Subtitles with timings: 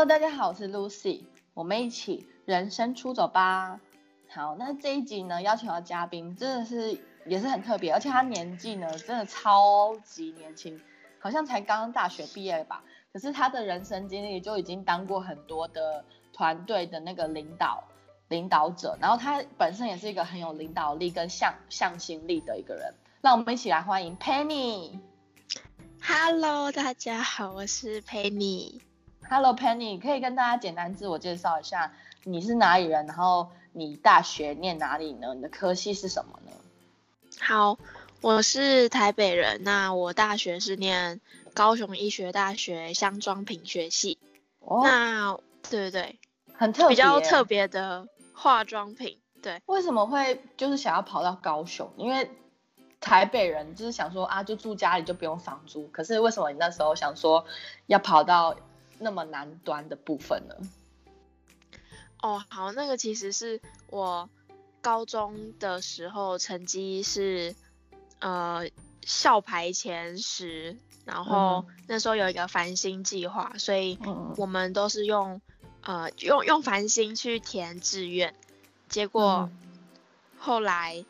[0.00, 3.78] Hello，大家好，我是 Lucy，我们一起人生出走吧。
[4.30, 10.80] 好，那这一集呢，邀请到嘉宾真的是也是很特别，而且他年纪呢真的超级年轻，
[11.18, 12.82] 好像才刚刚大学毕业吧。
[13.12, 17.84] 可是他的人生经历就已经当过很多的团队的那个领导
[18.28, 22.94] 领导者，然后他本身也是一个很有领导力跟向向心力的一个人。
[23.20, 24.98] 让我们一起来欢迎 Penny。
[26.00, 28.80] Hello，大家好，我是 Penny。
[29.30, 31.92] Hello Penny，可以跟大家简单自我介绍一下，
[32.24, 33.06] 你是哪里人？
[33.06, 35.32] 然后你大学念哪里呢？
[35.36, 36.50] 你的科系是什么呢？
[37.38, 37.78] 好，
[38.22, 41.20] 我是台北人，那我大学是念
[41.54, 44.18] 高雄医学大学香妆品学系。
[44.58, 45.38] 哦，那
[45.70, 46.18] 对对对，
[46.54, 49.20] 很特比较特别的化妆品。
[49.40, 51.88] 对，为什么会就是想要跑到高雄？
[51.96, 52.28] 因为
[52.98, 55.86] 台北人就是想说啊，就住家里就不用房租。
[55.92, 57.44] 可是为什么你那时候想说
[57.86, 58.56] 要跑到
[59.00, 60.54] 那么南端的部分呢？
[62.22, 64.30] 哦，好，那个其实是我
[64.80, 67.56] 高中的时候成绩是
[68.20, 68.68] 呃
[69.02, 73.98] 校排前十，然后那时候有一个繁星计划，所以
[74.36, 75.40] 我们都是用
[75.80, 78.34] 呃用用繁星去填志愿，
[78.88, 79.50] 结果
[80.38, 81.04] 后来。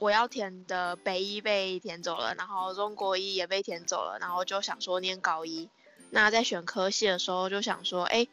[0.00, 5.70] 我要填的北一被填走了，然后中国一也被填走了，然后就想说念高医。
[6.14, 8.28] 那在选科系的时候就想说，哎，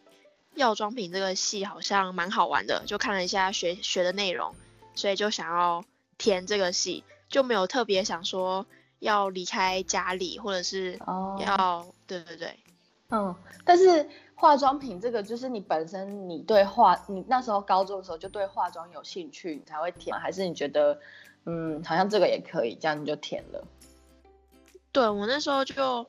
[0.53, 4.53] 药妆品这个系好像蛮好玩的，就看了一下学学的内容，
[4.93, 5.83] 所以就想要
[6.19, 8.67] 填这个系，就没有特别想说
[8.99, 10.99] 要离开家里或者是
[11.39, 12.55] 要，对对对，
[13.09, 20.99] 嗯，但是化妆品这个就是你本身你对化，你那时候高中的时候就对化妆有兴趣，你才会填，还是你觉得？
[21.45, 23.65] 嗯，好像这个也可以，这样你就填了。
[24.91, 26.05] 对我那时候就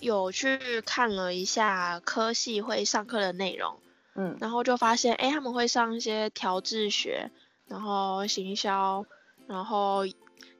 [0.00, 3.78] 有去看了一下科系会上课的内容，
[4.14, 7.30] 嗯，然后就发现，哎，他们会上一些调制学，
[7.66, 9.06] 然后行销，
[9.46, 10.02] 然后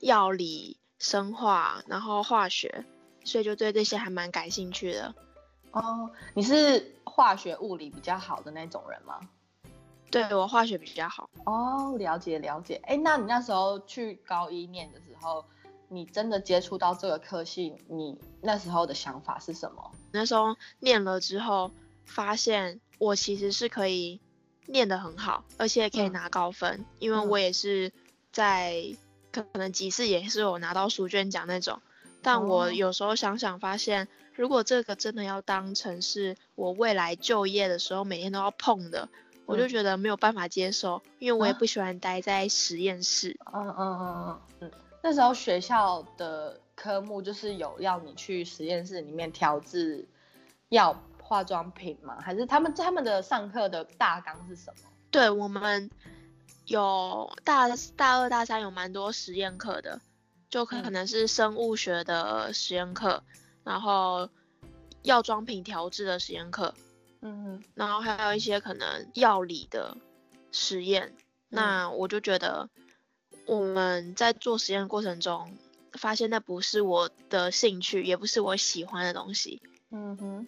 [0.01, 2.85] 药理、生化，然后化学，
[3.25, 5.15] 所以就对这些还蛮感兴趣的。
[5.73, 9.21] 哦，你是化学、物理比较好的那种人吗？
[10.11, 12.81] 对我化学比较好哦，了解了解。
[12.85, 15.45] 哎，那你那时候去高一念的时候，
[15.89, 19.91] 你真的接触到这个科系，你那时候的想法是什么？
[20.13, 21.71] 那时候念了之后，
[22.05, 24.21] 发现我其实是可以
[24.67, 27.93] 念得很好，而且可以拿高分，因为我也是
[28.33, 28.85] 在
[29.33, 31.81] 可能几次也是有拿到书卷奖那种。
[32.23, 39.09] 但我有时候想想，发现如果这个真的要当成是我未来就业的时候每天都要碰的。
[39.47, 43.39] 我就觉得没有办法接受，因为我也不喜欢待在实验室。
[43.53, 44.71] 嗯嗯嗯嗯嗯。
[45.05, 50.09] 那时候学校的科目就是有要你去实验室里面调制
[50.71, 52.19] 药化妆品吗？
[52.23, 54.91] 还是他们他们的上课的大纲是什么？
[55.11, 55.91] 对我们
[56.65, 60.01] 有大大二大三有蛮多实验课的，
[60.49, 63.23] 就可能是生物学的实验课，
[63.63, 64.31] 然后
[65.03, 66.75] 药妆品调制的实验课。
[67.21, 69.99] 嗯，然后还有一些可能药理的
[70.51, 71.15] 实验，
[71.51, 72.71] 那我就觉得
[73.47, 75.53] 我们在做实验过程中，
[75.93, 79.63] 发现那不是我的兴趣，也不是我喜欢的东西。
[79.91, 80.47] 嗯哼，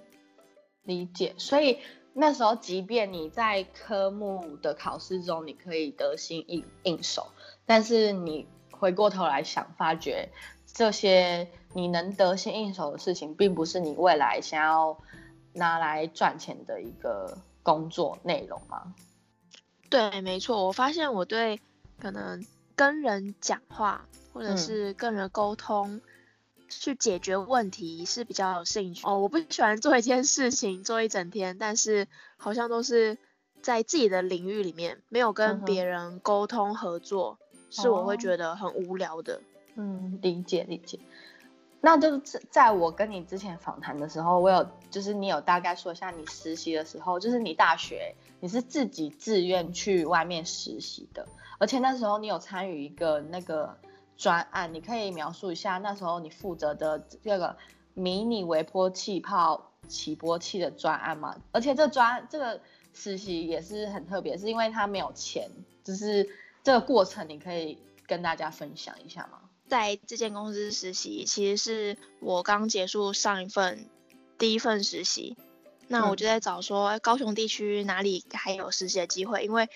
[0.83, 1.35] 理解。
[1.39, 1.79] 所以
[2.13, 7.29] 那时候，即便你在科目的考试中你可以得心应应手，
[7.65, 10.31] 但是你回过头来想，发觉
[10.67, 14.99] 这些你能得心应手的事情，并不是你未来想要。
[15.59, 18.95] 拿来赚钱的一个工作内容吗？
[19.89, 20.67] 对，没错。
[20.67, 21.59] 我发现我对
[21.99, 22.45] 可能
[22.77, 26.01] 跟人讲话，或者是跟人沟通，
[26.69, 29.07] 去解决问题是比较有兴趣。
[29.07, 32.07] 哦，我不喜欢做一件事情做一整天，但是
[32.37, 33.17] 好像都是
[33.63, 37.39] 在自己的领域里面，没有跟别人沟通合作，
[37.71, 39.41] 是我会觉得很无聊的。
[39.75, 40.99] 嗯，理解理解。
[41.81, 51.27] 那就是在我跟你之前访谈的时候，我有就是你有大概说一下你实习的时候，就是你大学你是自己自愿去外面实习的，
[51.59, 53.79] 而且那时候你有参与一个那个
[54.17, 57.57] 专案，你可以描述一下那时候你负责的这个
[57.95, 61.37] 迷你微波气泡起波器的专案吗？
[61.53, 62.61] 而且这专这个
[62.95, 65.49] 实习也是很特别，是因为它没有钱，
[65.85, 66.29] 就是
[66.65, 69.39] 这个过程你可以跟大家分享一下吗？
[69.69, 73.87] 在这间公司实习，其实是我刚结束上一份
[74.39, 75.37] 第一份实习，
[75.89, 79.69] 那我就在找说高雄地区哪里还有实习的机会，因为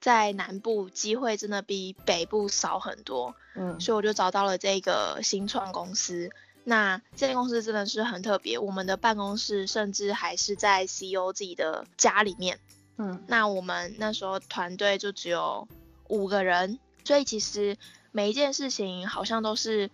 [0.00, 6.30] 在南部机会真的比北部少很多，嗯，所以我就找到了这个新创公司。
[6.62, 12.60] 那这间公司真的是很特别，我们的办公室甚至还是在 CEO 自己的家里面。
[12.98, 15.66] 嗯，那我们那时候团队就只有
[16.08, 17.78] 五个人，所以其实
[18.12, 19.90] 每一件事情好像都是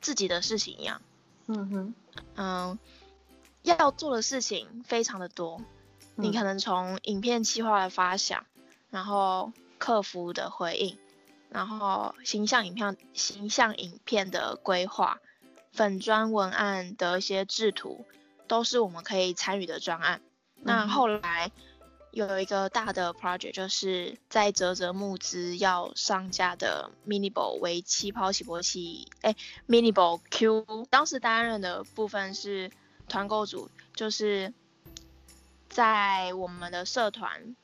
[0.00, 1.00] 自己的事情一样。
[1.46, 1.94] 嗯哼，
[2.36, 2.78] 嗯，
[3.62, 5.60] 要做的事情非常的多，
[6.14, 8.46] 你可能从影片企划的发想，
[8.90, 10.98] 然后客服的回应，
[11.48, 15.18] 然后形象影片、形象影片的规划。
[15.72, 18.04] 粉砖文案的一些制图，
[18.48, 20.20] 都是我们可以参与的专案。
[20.56, 21.52] 那后来
[22.12, 29.36] 有一个大的 project，就是在泽泽募资要上架的 Miniball 为气泡起搏器，哎
[29.68, 32.70] ，Miniball Q，当时担任的部分是
[33.08, 34.52] 团购组，就是
[35.68, 37.54] 在我们的社团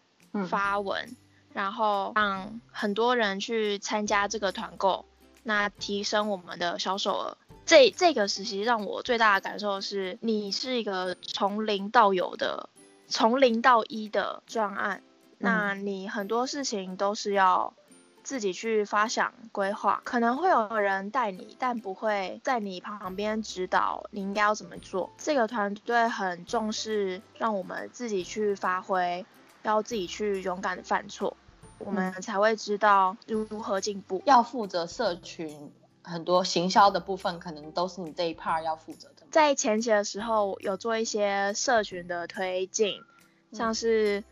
[0.49, 1.17] 发文，
[1.53, 5.07] 然后让很多人去参加这个团购，
[5.43, 7.37] 那提升我们的销售额。
[7.65, 12.69] 这这个实习让我最大的感受是，你是一个从零到有的，
[13.09, 15.03] 从零到一的专案，
[15.39, 17.75] 那你很多事情都是要
[18.23, 25.11] 自己去发想规划，可能会有人带你，但不会在你旁边指导你应该要怎么做。
[25.19, 29.25] 这个团队很重视让我们自己去发挥，
[29.63, 31.37] 要自己去勇敢的犯错，
[31.79, 34.23] 我们才会知道如何进步。
[34.25, 35.71] 要负责社群。
[36.09, 39.27] 很多行销的部分可能都是你这一 part 要负责的。
[39.33, 43.03] 在前期的时候有做一些社群的推进，
[43.51, 44.23] 像是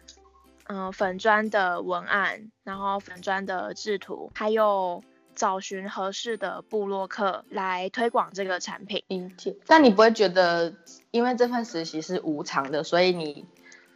[0.69, 5.03] 嗯粉砖的文案，然后粉砖的制图，还有
[5.35, 9.03] 找寻合适的部落客来推广这个产品。
[9.09, 9.57] 理解。
[9.67, 10.73] 但你不会觉得，
[11.11, 13.45] 因为这份实习是无偿的，所以你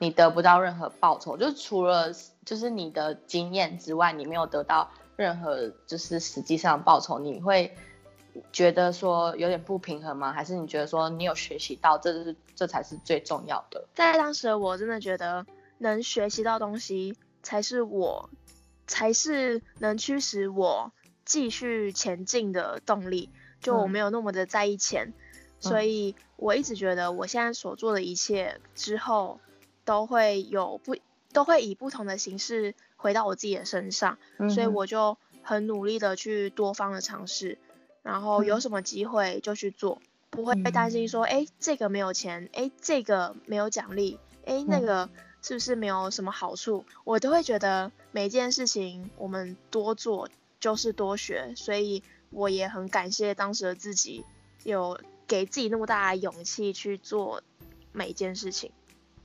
[0.01, 2.13] 你得不到任何报酬，就除了
[2.45, 4.91] 就是你的经验之外，你没有得到。
[5.19, 7.77] 任何就是实际上报酬，你会
[8.53, 10.33] 觉得说有点不平衡吗？
[10.33, 13.89] 还是你觉得说你有学习到，这是这才是最重要的？
[13.97, 15.45] 在当时我真的觉得
[15.79, 18.31] 能学习到东西才是我，
[18.87, 20.93] 才是能驱使我
[21.25, 23.29] 继续前进的动力。
[23.61, 25.13] 就我没有那么的在意钱，
[25.59, 29.41] 所以我一直觉得我现在所做的一切之后
[29.85, 30.97] 都会有不
[31.33, 32.77] 都会以不同的形式。
[32.99, 34.19] 回到我自己的身上，
[34.51, 37.57] 所以我就很努力的去多方的尝试，
[38.03, 45.09] 然后有什么机会就去做，不会担心说，哎，这个没有钱，哎，这个没有奖励，哎，那个
[45.41, 46.85] 是不是没有什么好处？
[47.05, 50.29] 我都会觉得每件事情我们多做
[50.59, 54.25] 就是多学，所以我也很感谢当时的自己，
[54.65, 57.43] 有给自己那么大的勇气去做
[57.93, 58.73] 每一件事情。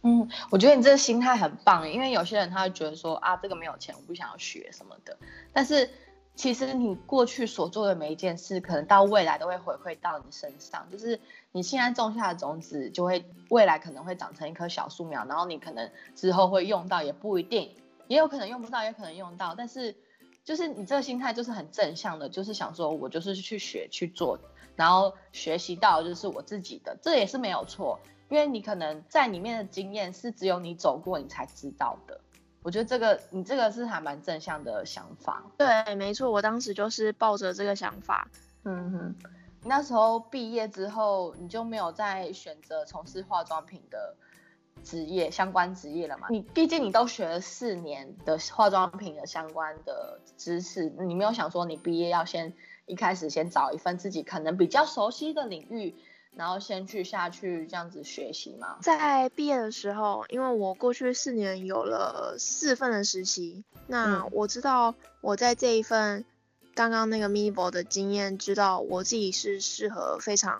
[0.06, 5.18] 嗯，我觉得你这个心态很棒，因为有些人他会觉得说啊，这个没有钱，我不想要学什么的。
[5.54, 5.90] 但是
[6.36, 10.86] 其实你过去所做的每一件事，可能到未来都会回馈到你身上。
[10.92, 11.18] 就是
[11.54, 17.74] 你现在种下的种子，就会未来可能会长成一棵小树苗，然后你可能之后会用到，也不一定，
[18.10, 19.56] 也有可能用不到，也可能用到。
[19.56, 19.96] 但是
[20.44, 24.38] 就是你这个心态就是很正向的，就是想说我就是去学去做，
[24.76, 27.98] 然后学习到就是我自己的，这也是没有错。
[28.30, 32.20] 因为你可能在里面的经验是只有你走过你才知道的，
[32.64, 35.44] 我觉得这个你这个是还蛮正向的想法。
[35.58, 38.28] 对，没错，我当时就是抱着这个想法。
[38.64, 39.16] 嗯哼，
[39.64, 44.16] 那时候毕业之后你就没有再选择从事化妆品的
[44.84, 46.28] 职业相关职业了嘛？
[46.30, 52.54] 你毕竟你都学了四年的化妆品的相关的知识，你没有想说你毕业要先
[52.86, 55.96] 一开始先找一份自己可能比较熟悉的领域。
[56.36, 58.78] 然后先去下去这样子学习吗？
[58.82, 66.26] 在毕业的时候，因为我过去四年有了四份的实习，那我知道我在这一份
[66.74, 70.60] 刚刚那个 m i b o 的经验，知道我自己是适合非常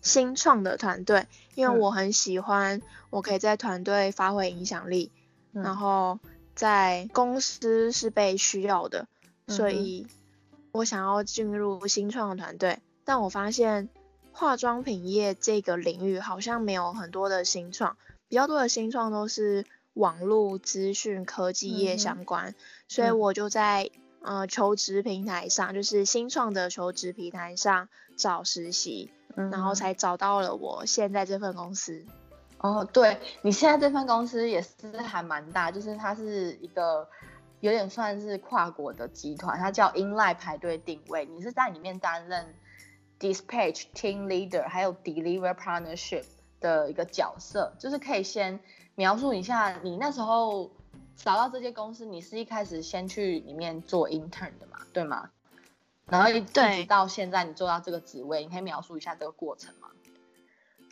[0.00, 1.26] 新创的团队，
[1.56, 5.10] 因为我很喜欢我可以在团队发挥影响力，
[5.52, 6.20] 然后
[6.54, 9.08] 在公司是被需要的，
[9.48, 10.06] 所以
[10.70, 13.88] 我想要进入新创的团队，但我发现。
[14.40, 22.54] 化妆品业这个领域好像没有很多的新创，比较多的新创都是网络资讯科技业相关，
[22.88, 23.90] 所以我就在
[24.22, 32.06] 呃求职平台上，就是新创的求职平台上找实习，然后才找到了我现在这份公司。
[32.60, 37.06] 哦，对你现在这份公司也是还蛮大，就是它是一个
[37.60, 42.54] 有点算是跨国的集团，它叫 Inline 排队定位，你是在里面担任。
[43.20, 46.24] Dispatch Team Leader 还有 Deliver Partnership
[46.58, 48.58] 的一个角色，就是可以先
[48.94, 50.70] 描述一下你那时候
[51.14, 55.30] 找到这些公司，你是一开始先去里面做 intern 的嘛，对吗？
[56.06, 59.88] 然后一直到现在你做到这个职位，你可以描述一下这个过程吗？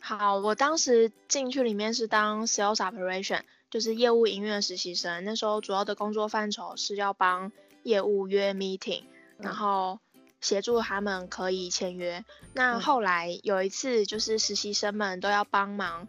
[0.00, 5.24] 好，我当时进去里面是当 sales operation，就是业务营运的实习生。
[5.24, 7.50] 那时候主要的工作范畴是要帮
[7.82, 9.02] 业务约 meeting，
[9.38, 9.98] 然后
[10.40, 12.24] 协助他们可以签约。
[12.52, 16.08] 那后来有一次就是实习生们都要帮忙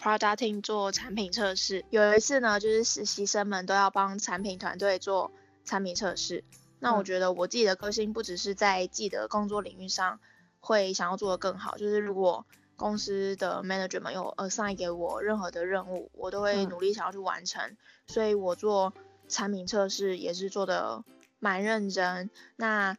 [0.00, 5.30] product team 做产品测试，有一次呢就是实习生们都要帮产品团队做
[5.64, 6.44] 产品测试。
[6.78, 10.20] 那我觉得我自己的个性不只是在自己的工作领域上
[10.60, 17.76] 会想要做得更好，就是如果公司的 manager 们有 assign 给我任何的任务，我都会努力想要去完成。
[18.06, 18.92] 所以我做
[19.28, 21.02] 产品测试也是做的
[21.38, 22.28] 蛮认真。
[22.56, 22.98] 那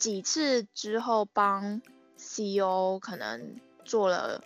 [0.00, 1.80] 几次之后帮
[2.16, 4.42] CEO 可能做了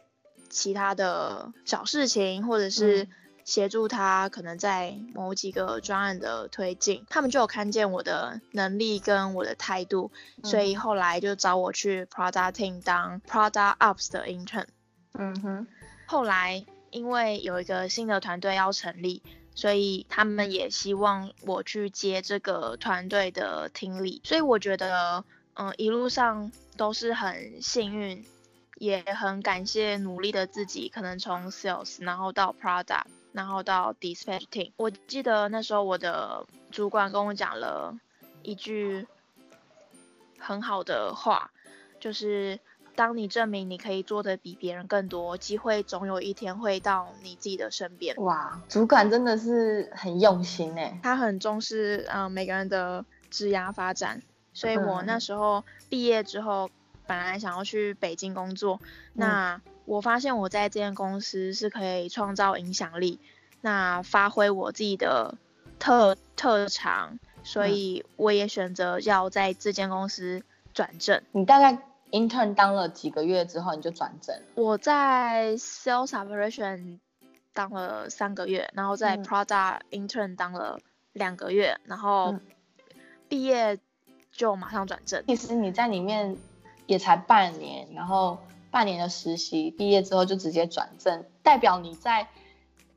[0.50, 3.08] 其他的小事情，或者是。
[3.46, 10.11] 协助他可能在某几个专案的推进，他们就有看见我的能力跟我的态度，
[10.42, 14.64] 所以后来就找我去 Product Team 当 Product Ops 的 Intern。
[15.12, 15.66] 嗯哼。
[16.06, 19.23] 后来因为有一个新的团队要成立，
[19.54, 24.23] 所以他们也希望我去接这个团队的听力。
[24.25, 25.23] 所以我觉得，
[25.54, 28.25] 嗯，一路上都是很幸运，
[28.76, 33.04] 也很感谢努力的自己，可能从 Sales 然后到 Product。
[33.34, 37.99] 然后到 dispatch team，我记得那时候我的主管跟我讲了
[38.44, 39.08] 一句
[40.38, 41.50] 很好的话，
[41.99, 42.61] 就是
[42.94, 48.14] 当你证明你可以做的比别人更多，机会总有一天会到你自己的身边。
[48.18, 54.23] 哇，主管真的是很用心哎，他很重视嗯每个人的职涯发展，
[54.54, 56.70] 所以我那时候毕业之后，
[57.06, 58.80] 本来想要去北京工作，
[59.12, 59.61] 那。
[59.87, 63.20] 我发现我在这间公司是可以创造影响力，
[63.61, 65.37] 那发挥我自己的
[65.78, 70.42] 特特长，所以我也选择要在这间公司
[70.73, 71.20] 转正。
[71.32, 71.76] 你大概
[72.12, 74.34] intern 当了几个月之后你就转正？
[74.54, 76.99] 我在 sales operation
[77.52, 80.80] 当了三个月，然后在 product intern 当了
[81.12, 82.34] 两个月，然后
[83.28, 83.78] 毕业
[84.35, 85.25] 就马上转正。
[85.26, 86.37] 其实你在里面
[86.87, 88.38] 也才半年，然后。
[88.75, 92.26] 半年的实习，毕业之后就直接转正，代表你在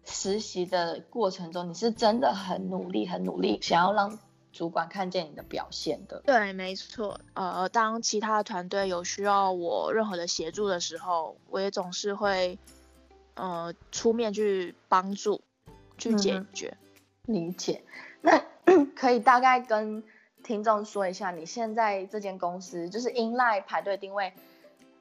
[0.06, 4.18] 实习的过程中，你是真的很努力，很努力，想要让
[4.52, 6.24] 主管看见你的表现的。
[6.26, 7.20] 对，没错。
[7.36, 12.58] 呃，当其他的团队有需要我任何的协助的时候，我也总是会
[13.36, 15.44] 呃出面去帮助，
[16.00, 16.76] 去解决。
[17.28, 17.84] 理解。
[18.22, 18.42] 那
[18.98, 20.04] 可以大概跟
[20.48, 24.34] 听众说一下，你现在这间公司就是 inline 排队定位。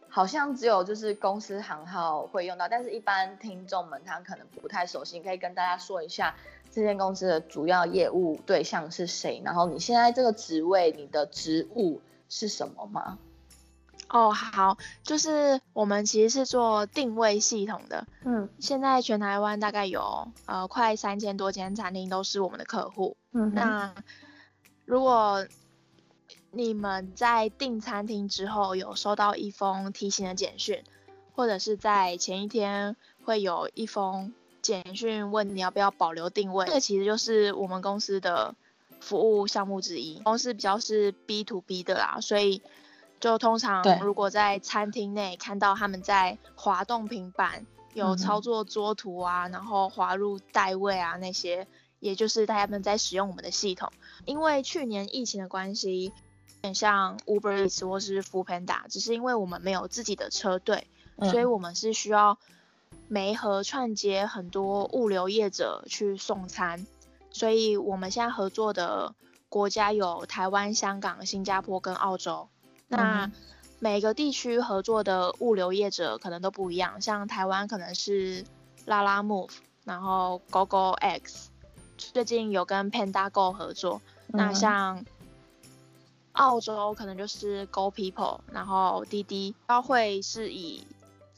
[0.09, 6.35] 好像只有就是公司行号会用到，但是一般听众们他可能不太熟悉，可以跟大家说一下
[6.71, 12.00] 这间公司的主要业务对象是谁，然后你现在这个职位你的职务
[12.31, 13.19] 是什么吗？
[14.09, 23.93] 哦，好，就是我们其实是做定位系统的，嗯，现在全台湾大概有呃快三千多间餐厅都是我们的客户，嗯，那
[24.87, 25.47] 如果
[26.52, 30.83] 你们在订餐厅之后有收到一封提醒的简讯，
[31.35, 38.55] 或者是在前一天会有一封简讯问你要不要保留定位，这个其实就是我们公司的
[39.00, 40.21] 服务项目之一。
[40.21, 42.62] 公司比较是 B to B 的啦，所以
[43.21, 51.66] 就通常如果在餐厅内看到他们在滑动平板，有操作桌图啊，然后滑入代位啊那些，
[52.00, 53.93] 也就是大家们在使用我们的系统。
[54.25, 56.12] 因为去年疫情的关系。
[56.75, 60.88] 像 Uber Eats 或是 f o o Panda，只是因为我们没有自己的车队，
[61.31, 62.38] 所以我们是需要
[63.07, 66.85] 媒合串接很多物流业者去送餐。
[67.31, 69.15] 所以我们现在合作的
[69.49, 72.49] 国家有台湾、香港、新加坡跟澳洲。
[72.88, 73.31] 那
[73.79, 78.45] 每个地区合作的物流业者可能都不一样，像台湾可能是
[78.87, 79.53] 拉拉 Move，
[79.85, 81.50] 然后 GoGo X，
[81.97, 84.00] 最近有跟 Panda Go 合作。
[84.29, 85.05] 那像
[86.33, 90.87] 澳洲可能就是 Go People，然后滴滴，它会是以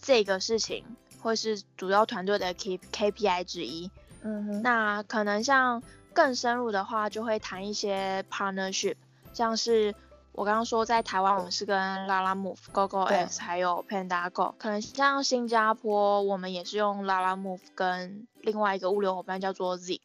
[0.01, 0.85] 这个事情
[1.21, 3.91] 会是主要团队的 K K P I 之一。
[4.23, 4.63] 嗯哼。
[4.63, 8.97] 那可能像更深入的话，就会谈一些 partnership，
[9.33, 9.95] 像是
[10.33, 20.01] 我刚刚说在台湾我们是跟拉拉 Move、Go Go X 还有 Panda Go，可能像新加坡我们也是用拉拉 Move 跟另外一个物流伙伴叫做 Zik，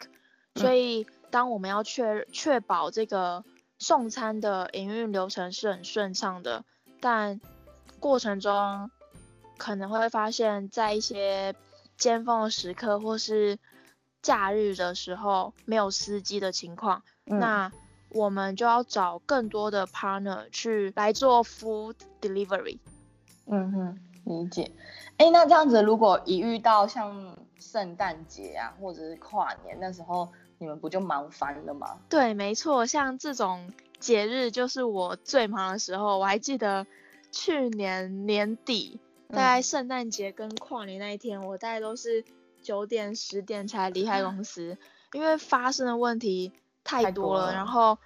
[0.56, 3.44] 所以当我们要确确保这个。
[3.80, 6.64] 送餐的营运流程是很顺畅的，
[7.02, 7.42] 但
[8.00, 8.90] 过程中
[9.58, 11.54] 可能会发现，在一些
[11.98, 13.60] 尖峰的时刻或是
[14.22, 17.74] 假日的时候没有司机的情况，那
[18.12, 22.80] 我们就要找更多的 partner 去来做 food delivery。
[23.48, 24.72] 嗯哼，理解。
[25.18, 32.00] 哎，那这样子，如果一遇到像圣诞节啊，或者是跨年那时候，你们不就忙翻了吗？
[32.10, 36.18] 对，没错，像这种节日就是我最忙的时候。
[36.20, 36.86] 我还记得
[37.32, 42.24] 去年年底，大概圣诞节跟跨年那一天，我大概都是
[42.62, 44.78] 九点十点才离开公司，
[45.14, 46.52] 因为发生的问题
[46.84, 47.98] 太多了，然后，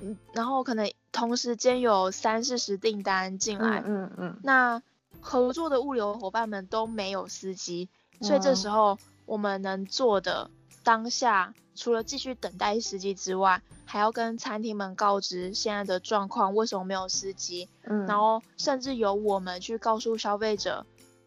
[0.00, 4.82] 嗯，然后可能同时间有三四十订单进来，嗯嗯，那
[5.20, 7.88] 合作的物流伙伴们都没有司机，
[8.20, 10.50] 所以这时候我们能做的
[10.82, 11.54] 当下。
[11.74, 17.66] 除了继续等待司机之外，还要跟餐厅们告知现在的状况，为什么没有司机？
[17.84, 20.84] 嗯，然后甚至由我们去告诉消费者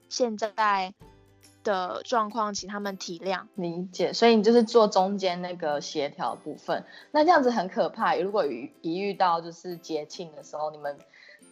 [0.07, 0.93] 现在
[1.63, 4.13] 的状况，请他们体谅、理解。
[4.13, 6.85] 所以你就是做中间那个协调部分。
[7.09, 8.15] 那这样子很可怕。
[8.15, 10.95] 如果一一遇到就是节庆的时候，你们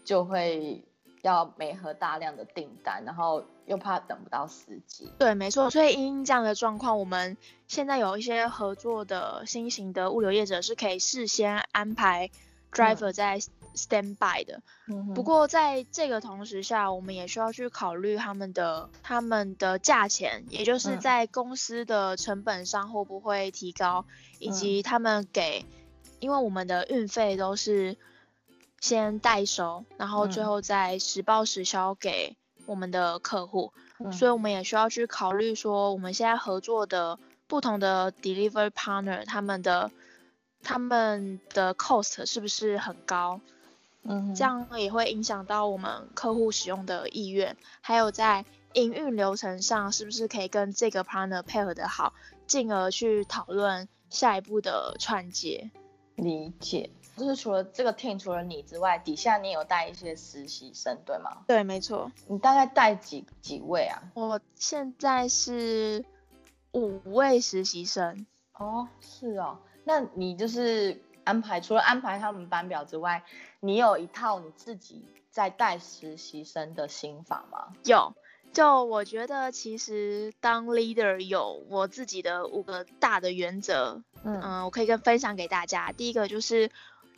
[0.06, 0.84] 就会。
[1.24, 5.12] 要每盒大量的订单，然后又怕等不到司机。
[5.18, 5.70] 对，没错。
[5.70, 12.30] 所以因这样的状况，我们现在有一些合作的新型的物流业者是可以事先安排
[12.72, 13.40] driver 在
[13.76, 14.62] stand by 的。
[14.88, 15.14] 嗯。
[15.14, 24.06] 不过在这个同时下，我们也需要去考虑他们的他们的价钱，也就是在公司的成本上会不会提高，
[24.40, 25.66] 以及他们给，
[26.20, 27.98] 因为我们的运费都是。
[28.82, 33.74] 先代收，然后最后再实报实销给我们的客户，
[34.12, 39.92] 所以我们也需要去考虑说，我们现在合作的不同的 delivery partner，他们的
[40.62, 43.42] 他们的 cost 是不是很高？
[44.04, 52.14] 嗯，这样也会影响到我们客户使用的意愿，还有在营运流程上是不是可以跟这个 partner 配合的好，
[52.46, 55.72] 进而去讨论下一步的串接。
[56.16, 56.90] 理解。
[57.16, 61.44] 就是除了这个 team，除了你之外，底下你有带一些实习生，对吗？
[61.48, 62.12] 对，没错。
[62.28, 64.02] 你大概带几几位啊？
[64.16, 66.04] 我现在是
[66.72, 68.26] 五位实习生。
[68.54, 69.60] 哦，是哦。
[69.84, 73.24] 那你就是安排，除了安排他们班表之外，
[73.60, 77.74] 你有一套你自己在带实习生的心法吗？
[77.84, 78.16] 有。
[78.54, 84.02] 就我觉得，其实当 leader 有我自己的五个大的原则。
[84.24, 85.92] 嗯，我可以跟分享给大家。
[85.92, 86.72] 第一个就是。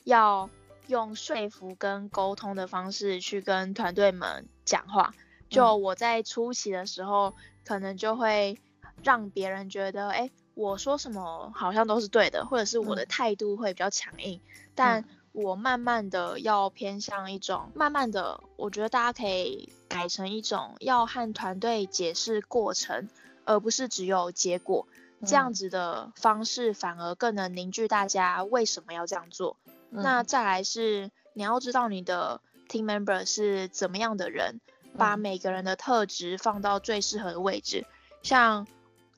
[0.05, 0.49] 要
[0.87, 5.13] 用说服跟沟通的方式去跟团队们讲话。
[5.49, 7.33] 就我在初期的时候，
[7.65, 8.57] 可能就会
[9.03, 14.39] 让别人觉得，哎，我说什么好像都是对的，或者是我的态度会比较强硬。
[14.73, 23.09] 但我慢慢的要偏向一种，慢慢的，我觉得大家可以改成一种要和团队解释过程，
[23.43, 24.87] 而不是只有结果。
[25.25, 29.57] 这样子的方式反而更能凝聚大家为什么要这样做。
[29.89, 34.59] 那再来是你要知道你的 team member 是怎么样的人，
[34.97, 37.85] 把每个人的特质放到最适合的位置。
[38.23, 38.67] 像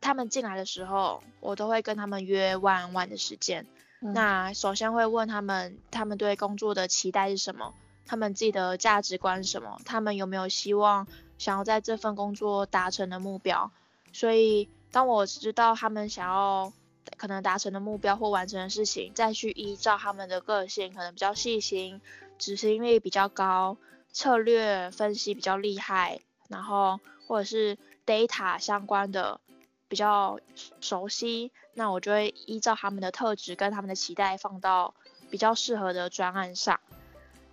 [0.02, 3.66] 他们进来的时候，我都会跟他们约 one one 的时间。
[4.00, 7.74] 那首先会问他们，他们对工作的期待是什么？
[8.06, 9.80] 他们自己的价值观是什么？
[9.86, 13.72] 他们有没有希望想要在这份工作达成的目标？
[14.14, 16.72] 所以当我知道他们想要。
[17.16, 22.02] 可能达成的目标或完成的事情，再去依照他们的个性，可能比较细心，
[22.38, 23.78] 执行力比较高，
[24.12, 29.40] 策略分析比较厉害，然后或者是 data 相关的
[29.88, 30.40] 比较
[30.82, 34.94] 熟悉，那我就会依照他们的特质跟他们的期待放到
[35.30, 36.80] 比较适合的专案上。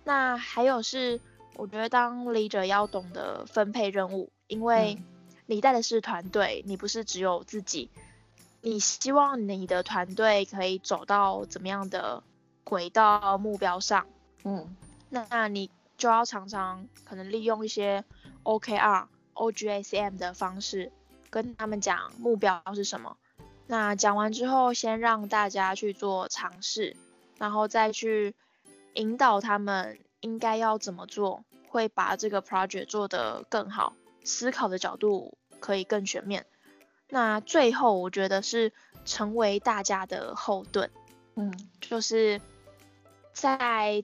[0.03, 1.19] 那还有是，
[1.55, 4.97] 我觉得当 leader 要懂得分配任务，因为
[5.47, 7.89] 你带的是团队，你不是只有自己。
[8.65, 12.23] 你希望你的团队可以走到怎么样的
[12.63, 14.07] 轨道目标上？
[14.43, 14.75] 嗯，
[15.07, 18.03] 那你就要常常可能利用一些
[18.41, 20.91] OKR、OGSM 的方式
[21.29, 23.17] 跟他们讲目标是什么。
[23.67, 26.97] 那讲完之后，先让大家去做尝试，
[27.37, 28.33] 然后再去
[28.95, 36.47] 引导他们应该要怎么做，会把这个 project 做得更好，思考的角度可以更全面。
[37.15, 38.73] 那最后，我觉得是
[39.05, 40.91] 成为大家的后盾，
[41.35, 41.49] 嗯，
[41.79, 42.41] 就是
[43.31, 44.03] 在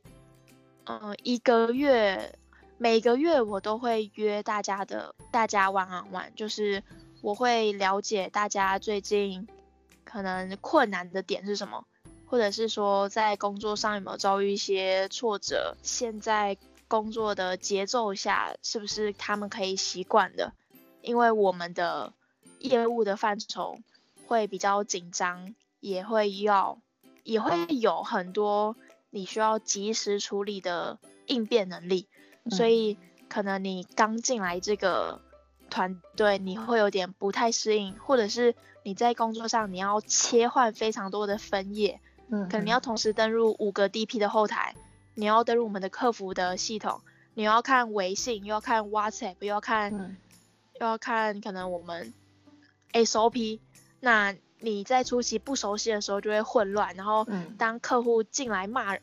[0.86, 2.34] 嗯一个月，
[2.78, 6.82] 每个月我都会约大家的，大家玩玩玩，就是
[7.22, 9.46] 我会了解大家最近
[10.06, 11.84] 可能困难的点是什么，
[12.26, 20.54] 或者是说在工作上有没有遭遇一些挫折，现在工作的节奏下是不是他们可以习惯的，
[21.02, 22.14] 因为我们的。
[22.62, 23.78] 业务的范畴
[24.28, 26.80] 会比较紧张，也会要
[27.24, 28.76] 也会有很多
[29.10, 32.08] 你需要及时处理的应变能力，
[32.50, 32.98] 所以
[33.28, 35.22] 可能你刚进来这个
[35.70, 42.66] 团队，你会有点不太适应，或者是你在工作上你要切换非常多的分页，嗯，可能。
[42.66, 44.76] 你要同时登录五个 DP 的后台，
[45.16, 47.02] 你要登录我们的客服的系统，
[47.34, 50.18] 你要看微信，又要看 WhatsApp，又要看，
[50.80, 52.14] 又要看可能我们
[52.94, 53.60] SOP，
[54.00, 54.36] 那。
[54.64, 57.26] 你在初期不熟悉的时候就会混乱，然后
[57.58, 58.96] 当客户进来骂，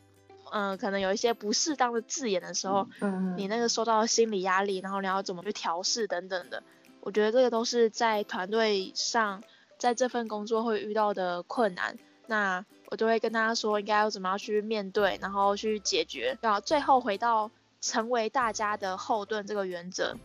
[0.52, 6.62] 嗯，可能有一些不适当的字眼的时候，嗯，你那个受到心理压力，然后你要怎么去调试等等的，
[7.00, 9.42] 我觉得这个都是在团队上，
[9.78, 11.98] 在这份工作会遇到的困难。
[12.28, 16.38] 那我就会跟大家说，应该要怎么样去面对，然后去解决。
[16.40, 20.16] 然后最后回到成为大家的后盾这个原则，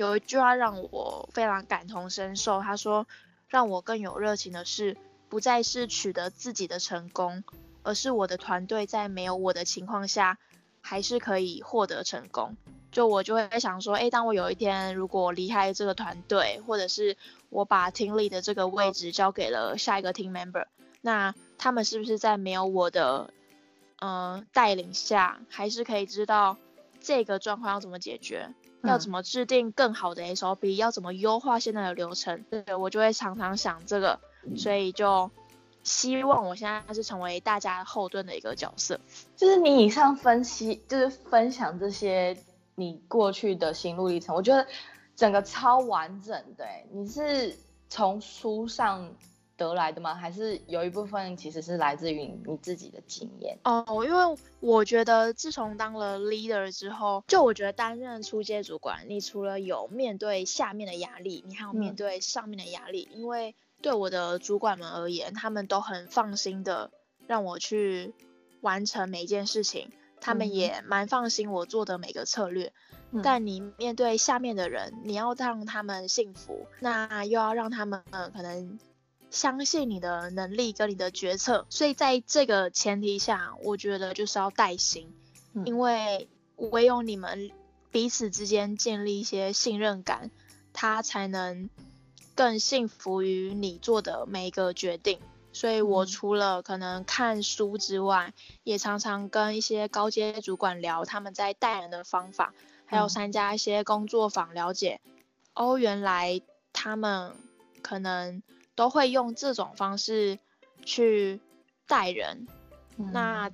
[0.00, 3.06] 有一句话让我非常感同身受，他说。
[3.50, 4.96] 让我更有热情的是，
[5.28, 7.42] 不再是取得自己的成功，
[7.82, 10.38] 而是我的团队在没有我的情况下，
[10.80, 12.56] 还是可以获得成功。
[12.92, 17.16] 就我就会想说，诶，当我有一天如果离开这个团队，或者是
[17.48, 20.66] 我把 team lead 的这个位置交给了下一个 team member，
[21.00, 23.34] 那他们是不是在没有我的，
[23.98, 26.56] 呃，带领下，还是可以知道
[27.00, 28.54] 这个状况要怎么解决？
[28.82, 30.76] 要怎么制定更好的 SOP？
[30.76, 32.44] 要怎么优化现在的流程？
[32.50, 34.20] 对我就会常常想这个，
[34.56, 35.30] 所以就
[35.82, 39.00] 希望我现在是成为大家后盾的一个角色。
[39.36, 42.36] 就是你以上分析，就是分享这些
[42.74, 44.66] 你过去的心路历程，我觉得
[45.16, 46.64] 整个超完整的。
[46.92, 47.56] 你是
[47.88, 49.14] 从书上。
[49.60, 50.14] 得来的吗？
[50.14, 53.84] 还是有一部分其实是来自于你自己的经验哦？
[54.04, 63.08] 因为我觉得自从当了 leader 之后，就我觉得担任初阶主管，你除了有面对下面的压力，你还有面对上面的压力。
[63.12, 66.90] 因为对我的主管们而言，他们都很放心的
[67.26, 68.14] 让我去
[68.62, 72.72] 完成每一件事情，他们也蛮放心我做的每个策略。
[73.24, 78.78] 但你面对下面的人，你要让他们幸福，那又要让他们可能。
[79.30, 85.14] 相信你的能力跟你的决策，所以在这个前提下，我觉得就是要带薪，
[85.64, 87.52] 因为唯有你们
[87.92, 90.32] 彼此之间建立一些信任感，
[90.72, 91.70] 他才能
[92.34, 95.20] 更信服于你做的每一个决定。
[95.52, 102.52] 所以我除了可能看书之外，也常常跟一些高阶主管聊他们在带人的方法，
[102.84, 105.00] 还有参加一些工作坊，了解
[105.54, 107.36] 哦，原来他们
[107.80, 108.42] 可能。
[108.80, 110.38] 都会用这种方式
[110.86, 111.38] 去
[111.86, 112.46] 带人，
[112.96, 113.50] 那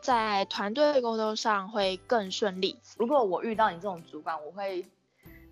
[0.00, 2.80] 在团队沟通上会更顺利。
[2.96, 4.86] 如果我遇到你这种主管，我会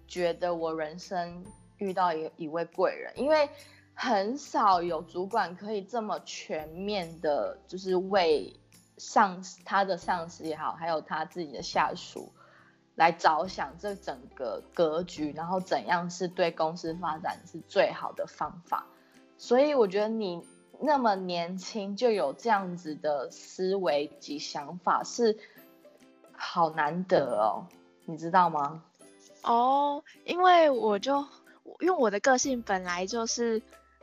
[0.08, 1.44] 觉得我人生
[1.76, 3.50] 遇到一一位贵人，因为
[3.92, 8.58] 很少有主管可以这么全面的，就是为
[8.96, 12.32] 上他的上司也好，还有他自己的下属
[12.94, 18.86] 来着想这整个格局，然后怎样是对公司发展是最好的方法。
[19.42, 20.42] 所以我觉得你
[20.82, 25.38] 那么年轻就有这样子的思维及想法是
[26.30, 27.66] 好难得哦，
[28.04, 28.84] 你知道吗？
[29.42, 31.24] 哦，因为我就
[31.80, 33.62] 因为我的个性本来就是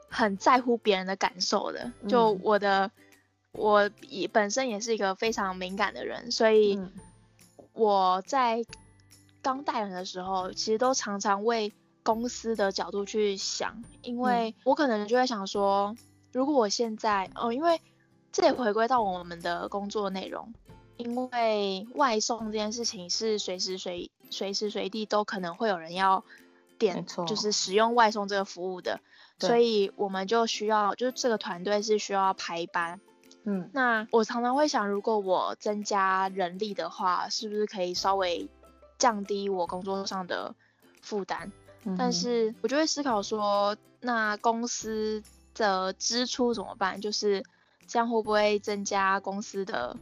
[0.10, 2.90] 很在乎别人的感受的，就我的
[3.52, 6.80] 我也本身也是一个非常敏感的人，所以
[7.74, 8.66] 我在
[9.44, 11.72] 刚带人的时候，其实都常常为。
[12.08, 15.94] 公司的角度去想，因为我可能就会想说，
[16.32, 17.82] 如果我现在，哦，因为
[18.32, 20.54] 这也回归到我们的工作内容，
[20.96, 26.24] 因为外送这件事情是随时随随时随地都可能会有人要
[26.80, 29.02] 点，就是使用外送这个服务的，
[29.38, 33.02] 所以我们就需要，就是这个团队是需要排班，
[33.44, 38.48] 嗯，那我常常会想，如果我增加人力的话，是不是可以稍微
[38.98, 40.56] 降低我工作上的
[41.02, 41.52] 负担？
[41.98, 47.00] 但是我就会思考说，那公司的支出怎么办？
[47.00, 47.44] 就是
[47.88, 49.96] 这样会不会增加公司的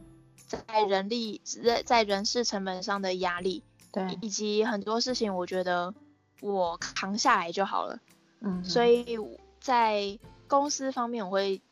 [0.48, 3.62] 在人力在在人事成本上的压力？
[3.92, 5.94] 对，以及很多事情，我觉得
[6.40, 8.00] 我扛下来就好了。
[8.40, 9.18] 嗯，所以
[9.60, 11.62] 在公司方面，我会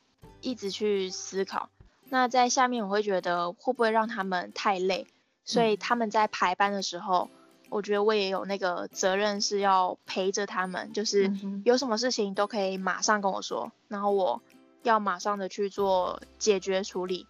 [0.40, 1.70] 一直去思考。
[2.08, 5.06] 那在下面，我会觉得会不会让他们太累？
[5.44, 7.28] 所以他们在排班的时候。
[7.74, 11.32] 我觉得我也有那个责任是要陪着他们，就是
[11.64, 14.40] 有什么事情都可以马上跟我说，然后我
[14.84, 17.26] 要马上的去做解决处理，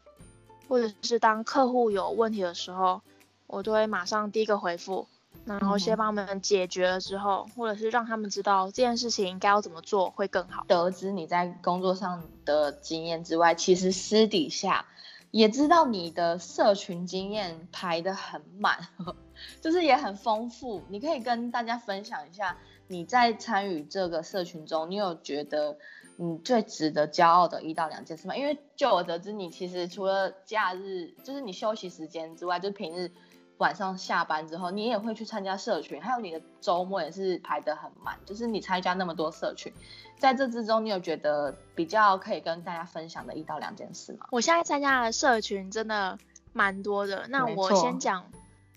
[0.68, 3.00] 或者是当客户有问题的时候，
[3.46, 5.06] 我都会马上第一个回复，
[5.46, 10.66] 然后先帮他们解决了之后，或者是让他们知道这件事情该要怎么做会更好。
[10.68, 14.84] 得知你在工作上的经验之外，其实私底下
[15.34, 18.86] 也知道你的社群经验排得很满，
[19.60, 20.84] 就是也很丰富。
[20.88, 25.76] 你可以跟大家分享一下你在参与这个社群中，你有觉得
[26.16, 28.36] 你最值得骄傲的一到两件事吗？
[28.36, 33.10] 因为就我得知，你其实除了假日，就是你休息时间之外，就是平日。
[33.58, 38.18] 晚上下班之后，你也会去参加社群，还有你的周末也是排得很满。
[38.26, 39.72] 就是你参加那么多社群，
[40.18, 44.26] 在这之中，你有觉得比较可以跟大家分享的一到两件事吗？
[44.30, 46.18] 我现在参加的社群真的
[46.52, 47.26] 蛮多的。
[47.28, 48.24] 那我先讲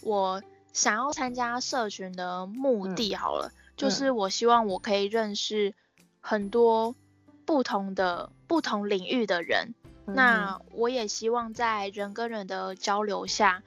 [0.04, 5.74] 我想要参加社群的目的好了，就是我希望我可以认识
[6.22, 6.94] 很多
[7.46, 9.74] 不同的不同领域的人。
[10.06, 13.64] 那我也希望在人跟人的交流下。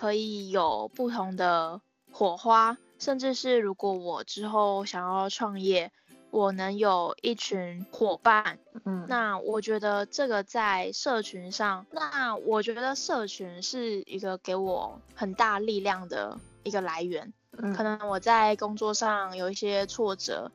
[0.00, 5.92] 可以有不同的火花，甚至是如果我之后想要创业，
[6.30, 17.34] 我能有一群伙伴，嗯，那我觉得这个在社群上，那我觉得社群是一个给我很大力量的一个来源。
[17.58, 20.50] 嗯，可能我在工作上有一些挫折，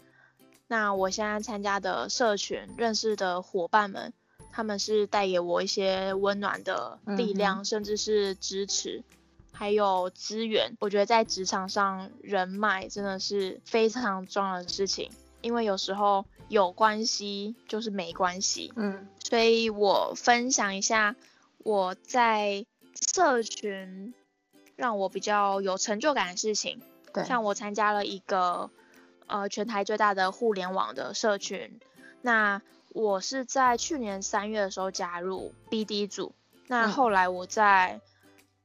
[0.65, 4.11] 那我现在参加的社群认识的伙伴们，
[4.51, 9.03] 他们是带给我一些温暖的力量，甚至是支持。
[9.55, 15.09] 还有资源，我觉得在职场上人脉真的是非常重要的事情，
[15.41, 18.73] 因为有时候有关系就是没关系。
[18.75, 21.15] 嗯，所以我分享一下
[21.59, 22.65] 我在
[23.15, 24.13] 社群
[24.75, 26.81] 让我比较有成就感的事情。
[27.13, 28.69] 对，像我参加了一个
[29.27, 31.79] 呃全台最大的互联网的社群，
[32.21, 36.35] 那我是在去年三月的时候加入 BD 组，
[36.67, 38.01] 那后来我在。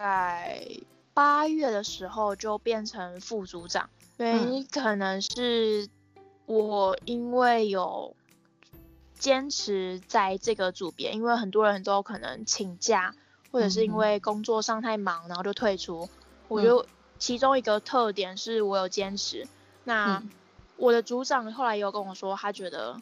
[0.01, 0.67] 在
[1.13, 5.91] 八月的时候就变成副组长，原因可能是
[6.47, 8.17] 我因为有
[9.13, 13.15] 坚持在这个组别，因为很多人都可能请假，
[13.53, 16.09] 或者是因为工作上太忙，然后就退出。
[16.49, 16.87] 我觉得
[17.19, 19.47] 其中一个特点是我有坚持。
[19.85, 20.23] 那
[20.79, 22.99] 我的组长后来也有跟我说，他觉得。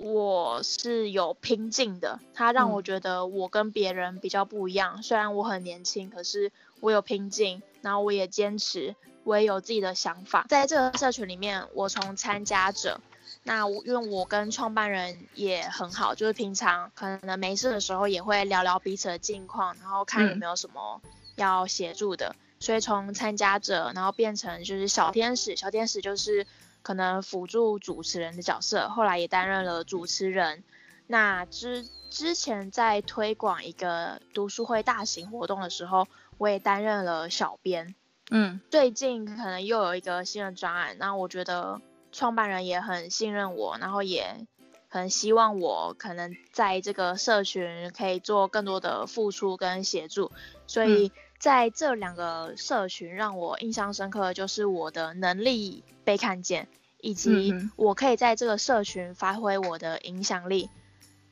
[0.00, 5.02] 我是有拼劲的，他让我觉得我跟别人比较不一样。
[5.02, 10.46] 虽然我很年轻，可是我有拼劲，然后我也坚持，我也有自己的想法。
[10.48, 13.00] 在这个社群里面，我从参加者，
[13.42, 21.00] 那我因为我跟创办人也很好，就是平常可能没事的时候也会聊聊彼此的近况，然后看有没有什么
[21.34, 22.36] 要协助的。
[22.60, 26.46] 所以从参加者，然后变成就是小天使，小天使就是。
[26.88, 30.64] 可能辅助主持人的角色，后来也担任了主持人。
[31.06, 37.94] 那之之前在推广一个读书会大型活动的时候，我也担任了小编。
[38.30, 44.46] 嗯，最近可能又有一个新的专案，那我觉得创办人也很信任我，然后也
[44.88, 50.32] 很希望我可能在这个社群可以做更多的付出跟协助，
[50.66, 51.12] 所以。
[51.38, 56.66] 在这两个社群让我印象深刻的就是我的能力被看见，
[57.00, 60.68] 以及我可以在这个社群发挥我的影响力，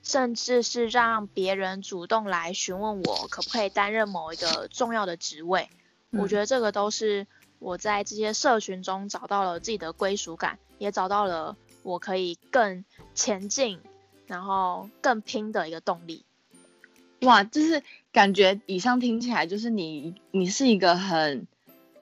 [0.02, 5.68] 甚至是让别人主动来询问我可不可以担任某一个重要的职位。
[6.10, 7.26] 我觉得这个都是
[7.58, 13.80] 我在这些社群中找到了自己的归属感，也找到了我可以更前进，
[14.26, 16.24] 然后更拼的一个动力。
[17.22, 21.48] 哇，就是感觉以上听起来就是你，你是一个很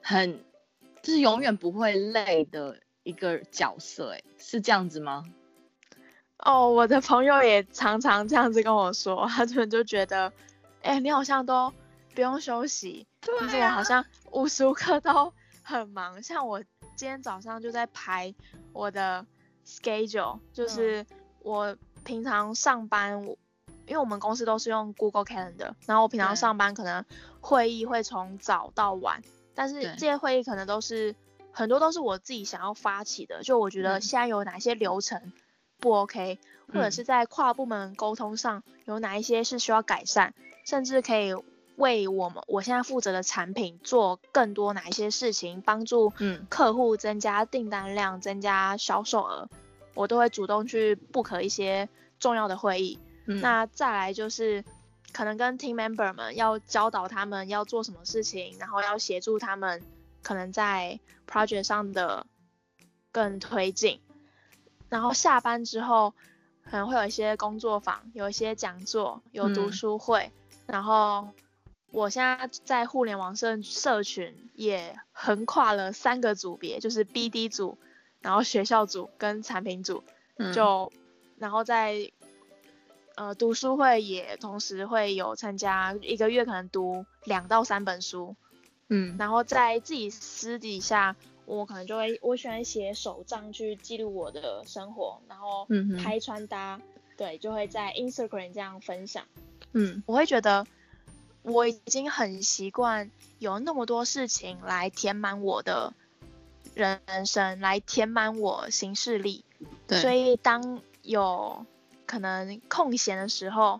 [0.01, 0.39] 很
[1.01, 5.23] 就是永远不会累的一个角色，哎，是这样子吗？
[6.39, 10.33] 哦，我的朋友也常常这样子跟我说，他们就觉得，
[10.81, 11.73] 哎，你好像都
[12.13, 15.31] 不用休息，就是我好像无时无刻都
[15.63, 16.21] 很忙。
[16.21, 16.61] 像我
[16.97, 18.35] 今天早上就在排
[18.73, 19.25] 我的
[19.65, 21.05] schedule，就是
[21.39, 23.25] 我平常上班。
[23.87, 27.05] 因为我们公司都是用 Google Calendar，然后我平常上班可能
[27.39, 29.21] 会议会从早到晚，
[29.53, 31.15] 但是这些会议可能都是
[31.55, 35.31] 很多都是我自己想要发起的，就我觉得现在有哪些流程
[35.79, 36.37] 不 OK，
[36.67, 40.33] 或者是在跨部门沟通上有哪一些是需要改善，
[40.65, 41.33] 甚至可以
[41.77, 46.11] 为我们我现在负责的产品做更多哪一些事情，帮助
[46.49, 49.47] 客户增加订单量、增加销售额，
[49.93, 51.87] 我都会主动去 book 一些
[52.19, 52.99] 重要的会议。
[53.25, 54.63] 那再来就是，
[55.13, 59.81] 可能跟 team member 们要教导他们要做什么事情，然后要协助他们
[60.25, 62.25] 可能在 project 上的
[63.11, 64.01] 更推进。
[64.89, 66.15] 然后下班之后，
[66.63, 70.31] 可能会有一些工作坊，有一些讲座，有读书会，
[70.65, 71.29] 然后
[71.91, 77.77] 我现在在互联网社社群也横跨了三个组别，就是 BD 组，
[78.19, 80.03] 然后学校组跟产品组，
[80.53, 80.91] 就
[81.37, 82.11] 然后在
[83.15, 88.35] 呃读书会也同时会有参加，一个月可能读两到三本书，
[88.89, 95.67] 嗯，然后在自己私底下，我可能就会我喜欢写手账去记录我的生活，然后
[96.01, 96.79] 拍穿搭，
[97.17, 99.25] 对，就会在 Instagram 这样分享，
[99.73, 100.65] 嗯，我会觉得。
[101.47, 105.93] 我已经很习惯有那么多事情来填满我的
[106.73, 109.45] 人生，来填满我行事历。
[109.85, 110.01] 对。
[110.01, 111.63] 所以当有
[112.07, 113.79] 可能空闲的时候，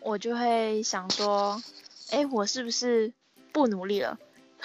[0.00, 1.62] 我就会想说，
[2.10, 3.12] 哎，我是不是
[3.52, 4.18] 不努力了？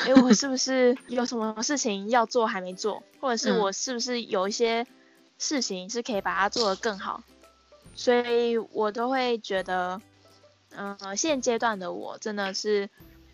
[0.05, 3.03] 哎，我是不是 有什么事情要做还没做？
[3.19, 4.85] 或者是我是不是有一些
[5.37, 7.23] 事情是可以把它做得更好？
[7.95, 10.01] 所以我都会觉得。
[10.77, 12.91] 嗯，现阶段的我真的是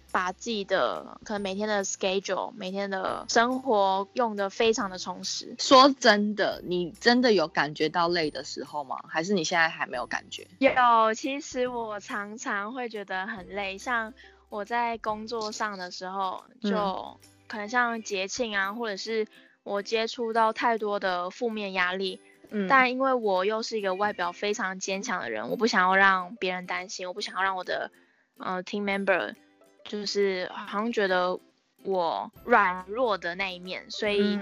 [0.09, 5.53] 把自己的可能每天的 schedule、每天的生活用的非常的充实。
[5.59, 8.97] 说真的，你真的有感觉到累的时候吗？
[9.09, 10.47] 还是你现在还没有感觉？
[10.59, 14.13] 有，其实我常常会觉得很累，像
[14.55, 19.27] 我在工作上的时候，就可能像节庆啊，或者是
[19.63, 22.21] 我接触到太多的负面压力。
[22.51, 22.67] 嗯。
[22.69, 27.91] 但因为我又是一个外表非常坚强的人，我不想要让别人担心，我不想要让我的
[28.37, 29.35] 呃 team member
[29.83, 31.37] 就是好像觉得
[31.83, 34.39] 我软弱的那一面，所以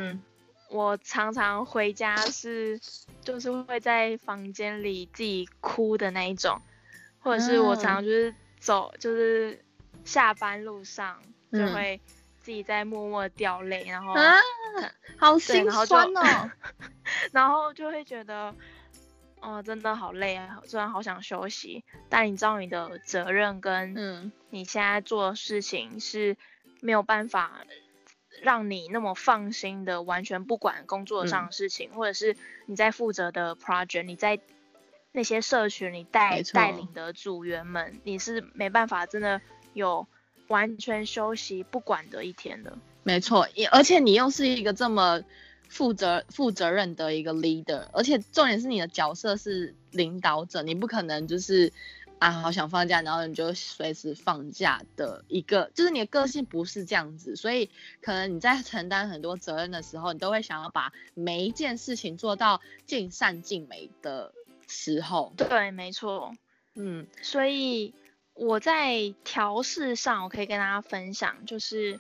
[0.70, 2.80] 我常常回家是
[3.22, 6.62] 就是会在房间里自己哭的那一种，
[7.20, 9.60] 或者是我常常就是走就是
[10.04, 12.00] 下班路上就会
[12.40, 14.34] 自己在默默掉泪，然后啊，
[15.18, 16.52] 好心酸哦。
[17.32, 18.54] 然后就会觉得，
[19.42, 20.62] 哦，真的好累啊！
[20.66, 26.38] 虽然好想休息，但你知道你的责任跟嗯，你现在做的事情是
[26.82, 27.66] 没有办法
[28.42, 32.36] 让你那么放心的完全不管工作上的事情，或者是
[32.66, 34.40] 你在负责的 project，你在
[35.12, 39.42] 那些社群你带带领的组员们，你是没办法真的
[39.74, 40.08] 有
[40.48, 42.78] 完全休息不管的一天的。
[43.04, 45.22] 没错，而且你又是一个这么。
[45.70, 51.74] 负责负责任的一个 leader，而且重点是你的角色是领导者，你不可能就是
[52.20, 57.72] 啊好想放假，然后你就随时放假的一个，就是你的个性不是这样子，所以
[58.04, 64.32] 可能你在承担很多责任的时候，你都会想要把每一件事情做到尽善尽美的
[64.68, 65.34] 时候。
[65.38, 66.36] 对，没错，
[66.76, 67.96] 嗯，所以
[68.34, 72.00] 我在调试上，我可以跟大家分享，就是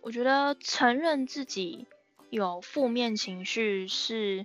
[0.00, 1.86] 我觉得承认自己。
[2.28, 4.44] 有负面情绪是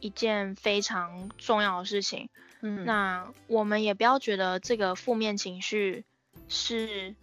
[0.00, 2.30] 一件非常重要的事情，
[2.62, 6.06] 嗯，那我们也不要觉得这个负面情绪
[6.48, 7.14] 是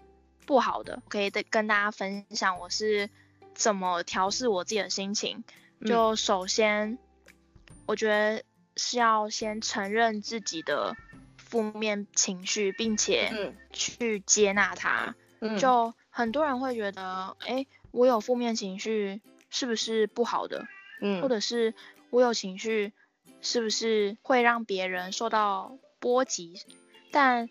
[0.46, 3.10] 不好的，可以跟大家分享我是
[3.56, 5.44] 怎么调试我自己的心情。
[5.84, 7.00] 就首先，
[7.88, 8.44] 我觉得
[8.78, 10.96] 是要先承认自己的
[11.46, 15.16] 负面情绪，并且去接纳它。
[15.58, 19.22] 就很多人会觉得，哎，我有负面情绪。
[19.52, 20.68] 是不是不好的？
[21.00, 21.74] 嗯，或者是
[22.10, 22.92] 我有情绪，
[23.42, 26.60] 是不是会让别人受到波及？
[27.10, 27.50] 但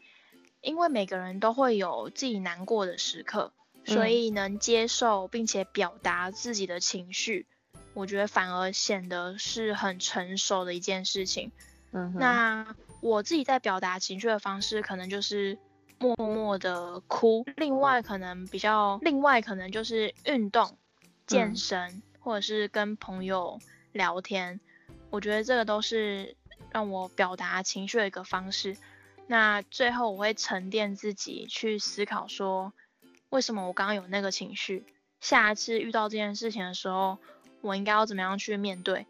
[0.61, 3.55] 因为每个人都会有自己难过的时刻，
[3.87, 7.47] 所以能接受并且表达自己的情绪，
[7.95, 11.53] 我觉得反而显得是很成熟的一件事情。
[11.93, 15.59] 嗯，那我自己在表达情绪的方式，可能就是
[15.99, 17.45] 默默的哭。
[17.57, 20.79] 另外，可能比较，另外可能就是运动。
[21.27, 23.59] 健身，或者是跟朋友
[23.93, 24.61] 聊天，
[25.09, 26.37] 我觉得这个都是
[26.71, 28.77] 让我表达情绪的一个方式。
[29.27, 32.75] 那最后我会沉淀自己去思考，说
[33.31, 34.85] 为什么我刚刚有那个情绪，
[35.21, 37.17] 下一次遇到这件事情的时候，
[37.63, 39.07] 我应该要怎么样去面对，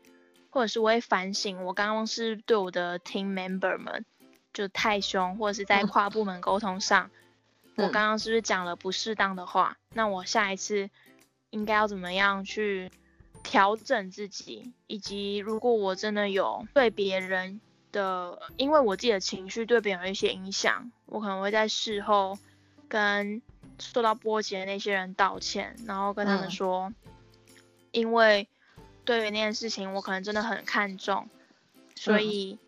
[0.55, 4.07] 或者是我会反省，我刚刚是对我的 team member 们
[4.53, 7.11] 就太凶，或者是在跨部门沟通上，
[7.77, 9.77] 我刚刚是不是讲了不适当的话？
[9.93, 10.89] 那我下一次。
[11.51, 12.91] 应该要怎么样去
[13.45, 17.61] 调整自己，以及如果我真的有对别人
[17.93, 22.37] 的，因为我自己的情绪对别人有一些影响，我可能会在事后
[22.89, 23.41] 跟
[23.79, 26.93] 受到波及的那些人道歉，然后跟他们说，
[27.93, 28.49] 因为
[29.05, 31.29] 对于那件事情我可能真的很看重，
[31.95, 32.59] 所以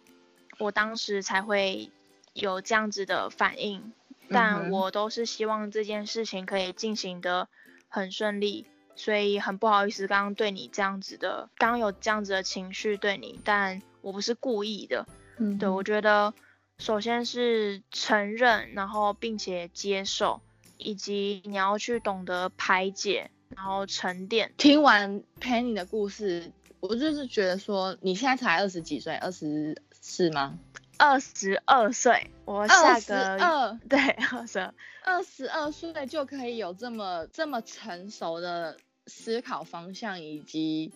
[0.58, 1.90] 我当时才会
[2.32, 3.92] 有这样子的反应，
[4.30, 7.48] 但我都是希望这件事情可以进行的
[7.88, 8.66] 很顺利。
[8.98, 15.06] 所以很不好意思，刚刚对你这样子的，刚刚有这样子的情绪对你，但我不是故意的。
[15.36, 16.32] 嗯，对我觉得，
[16.78, 20.40] 首先是承认，然后并且接受，
[20.78, 24.52] 以及你要去懂得排解，然后沉淀。
[24.56, 30.58] 听完 Penny 的故事，我就是觉得说，你现在才二十几岁，二十四吗？
[30.98, 34.74] 二十二岁，我下个二 对二十二，
[35.04, 40.92] 二十二岁就可以有这么这么成熟的思考方向，以及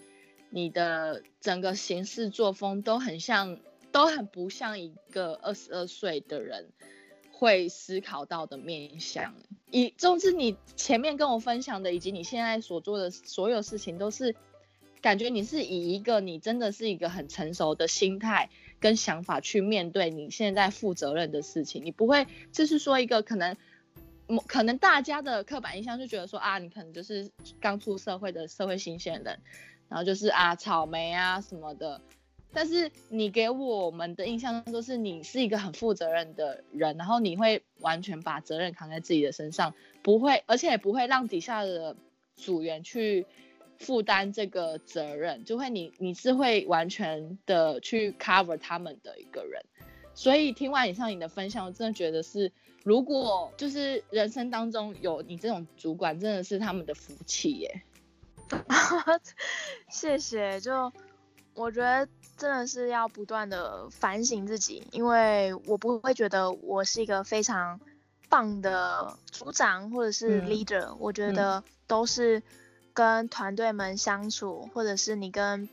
[0.49, 3.59] 你的整个行事作风都很像，
[3.93, 6.71] 都很不像一个二十二岁的人
[7.41, 9.35] 会思考到的面向。
[9.73, 14.37] 以总之，你前面跟我分享的，以及你现在所做的所有事情，都是
[15.01, 18.51] 感觉你是以一个你真的是一个很成熟的心态。
[18.81, 23.55] 跟想法去面对你现在负责任的事情，你不会就是说一个可能，
[24.47, 27.31] 可能大家的刻板印象就觉得说啊，你可能就是
[27.61, 29.39] 刚出社会的社会新鲜人，
[29.91, 32.01] 然后就是啊草莓啊什么的，
[32.53, 41.97] 但是你给我们的印象都是你是一个很负责任的人，然后你会完全把责任扛在自己的身上，不会，而且也不会让底下的
[42.37, 43.27] 组员去。
[43.81, 49.65] 负担这个责任，就会你你是会完全的去 cover 他们的一个人，
[50.15, 52.53] 所以听完以上你的分享，我真的觉得是，
[52.85, 57.83] 如果就是人生当中有你这种主管，真的是他们的福气耶。
[59.89, 60.93] 谢谢，就
[61.55, 62.07] 我觉得
[62.41, 67.79] 真的是要不断的反省自己，因为我不会觉得我是一个非常
[68.29, 72.43] 棒的组长或者是 leader，我觉得都是。
[72.93, 75.69] 跟团队们相处，或者是你跟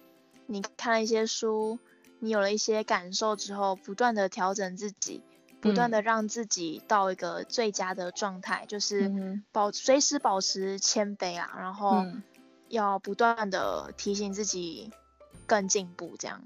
[0.45, 1.79] 你看了一些书，
[2.19, 5.23] 你有了一些感受之后，不断的调整自己，
[5.59, 12.05] 不断的让自己到一个最佳的状态，就是保随时保持谦卑啊，然后
[12.69, 14.91] 要不断的提醒自己
[15.47, 16.43] 更进步，这样。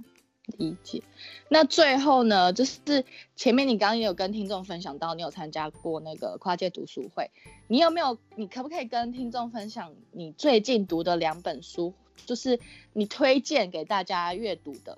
[0.57, 1.01] 理解。
[1.47, 7.31] 那最后呢，就是前面你刚刚也有跟听众分享到，你有参加过那个跨界读书会，
[7.67, 8.17] 你有没有？
[8.35, 11.93] 你可不可以跟听众分享你最近读的两本书，
[12.25, 12.59] 就是
[12.91, 14.97] 你推荐给大家阅读的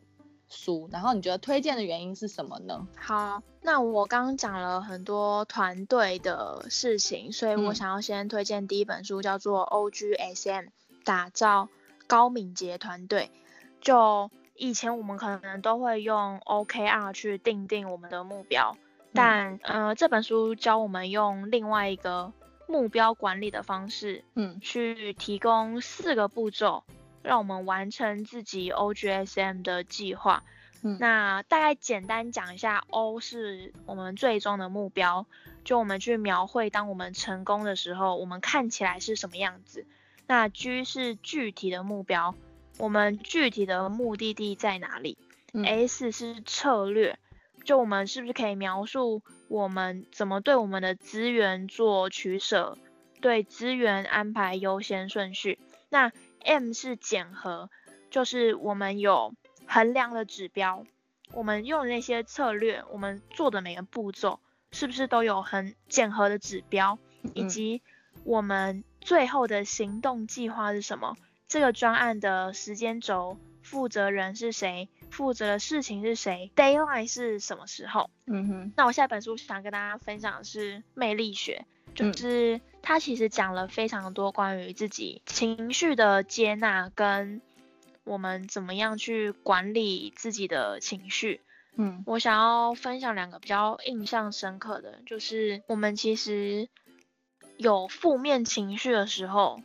[0.50, 2.88] 书，然后你觉得推荐的原因是什么呢？
[2.96, 10.70] 好，那我刚刚讲了很多团队的事情，所以我想要先推荐第一本书，叫做 OGSM，
[11.04, 11.70] 打造
[12.08, 13.30] 高敏捷团队，
[13.84, 14.32] 就。
[14.56, 18.78] 以前我们可能都会用 OKR 去定定我们的目标，
[19.12, 22.32] 但呃这本书教我们用另外一个
[22.68, 26.84] 目标管理的方式，嗯，去提供四个步骤，
[27.24, 30.44] 让我们完成自己 OGSM 的计划。
[30.84, 35.26] 嗯，那大概简单讲一下，O 是我们最终的目标，
[35.64, 39.88] 就我们去描绘当我们成功的时候，我们看起来是什么样子。
[40.28, 42.36] 那 G 是具体的目标。
[42.78, 45.18] 我们具体的目的地在哪里
[45.54, 47.20] ？S 是策略，
[47.64, 52.78] 就我们是不是可以描述我们怎么对我们的资源做取舍，
[53.22, 55.60] 对资源安排优先顺序？
[55.90, 56.12] 那
[56.44, 57.70] M 是检核，
[58.10, 59.34] 就是我们有
[59.68, 60.84] 衡量的指标，
[61.32, 64.40] 我们用的那些策略，我们做的每个步骤
[64.72, 66.98] 是不是都有很检核的指标，
[67.36, 67.84] 以及
[68.24, 71.16] 我们最后的行动计划是什么？
[71.54, 74.90] 这个专案的时间轴，负责人是谁？
[75.12, 78.10] 负责的事情是谁？Deadline 是什么时候？
[78.26, 78.74] 嗯哼。
[78.76, 87.40] 那我下本书想跟大家分享的是魅力学，就是它其实讲了非常多关于自己情绪的接纳，跟
[88.04, 91.42] 我们怎么样去管理自己的情绪。
[91.78, 96.68] 嗯，我想要分享两个比较印象深刻的，就是我们其实
[97.58, 99.62] 有负面情绪的时候。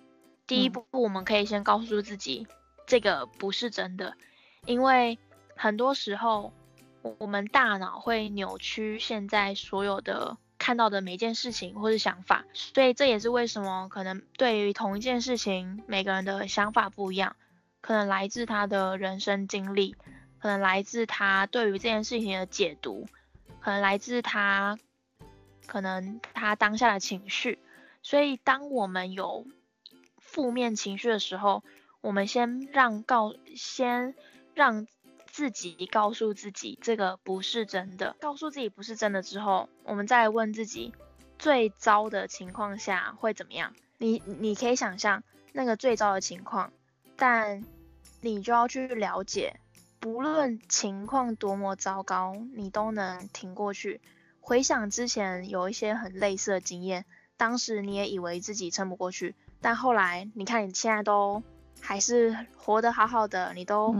[0.48, 2.46] 第一步，我们可以先告诉自己，
[2.86, 4.14] 这个不是真的，
[4.64, 5.18] 因为
[5.54, 6.54] 很多时候，
[7.18, 17.36] 我们大脑会扭曲现在所有的看到的每件事情或是想法，所以这也是为什么可能对于同一件事情，每个人的想法不一样，
[17.82, 19.94] 可能来自他的人生经历，
[20.38, 23.06] 可能来自他对于这件事情的解读，
[23.60, 24.78] 可能来自他，
[25.66, 27.58] 可能他当下的情绪，
[28.02, 29.46] 所以当我们有
[30.38, 31.64] 负面情绪的时候，
[32.00, 34.14] 我们先让告，先
[34.54, 34.86] 让
[35.26, 38.14] 自己告诉自己这个不是真的。
[38.20, 40.94] 告诉自己不是真的之后，我们再问自己，
[41.40, 43.74] 最糟的情况下会怎么样？
[43.98, 46.72] 你你可以想象那个最糟的情况，
[47.16, 47.64] 但
[48.20, 49.58] 你就要去了解，
[49.98, 54.00] 不论情况多么糟糕，你都能挺过去。
[54.38, 59.34] 回想之前有一些很类似的经验，当时你也以为自己撑不过去。
[59.60, 61.42] 但后来，你看你现在都
[61.80, 63.94] 还是活得好好的，你都